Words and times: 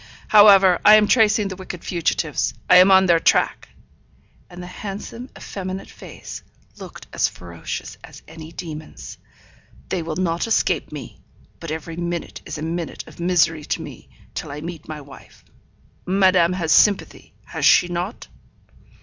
'However, 0.29 0.79
I 0.83 0.95
am 0.95 1.05
tracing 1.07 1.49
the 1.49 1.55
wicked 1.55 1.83
fugitives; 1.83 2.55
I 2.67 2.77
am 2.77 2.89
on 2.89 3.05
their 3.05 3.19
track' 3.19 3.69
(and 4.49 4.63
the 4.63 4.65
handsome, 4.65 5.29
effeminate 5.37 5.91
face 5.91 6.41
looked 6.79 7.05
as 7.13 7.27
ferocious 7.27 7.99
as 8.03 8.23
any 8.27 8.51
demon's). 8.51 9.19
'They 9.89 10.01
will 10.01 10.15
not 10.15 10.47
escape 10.47 10.91
me; 10.91 11.21
but 11.59 11.69
every 11.69 11.97
minute 11.97 12.41
is 12.47 12.57
a 12.57 12.63
minute 12.63 13.03
of 13.07 13.19
misery 13.19 13.63
to 13.65 13.83
me, 13.83 14.09
till 14.33 14.49
I 14.51 14.61
meet 14.61 14.87
my 14.87 15.01
wife. 15.01 15.45
Madame 16.07 16.53
has 16.53 16.71
sympathy, 16.71 17.35
has 17.43 17.63
she 17.63 17.87
not?' 17.87 18.27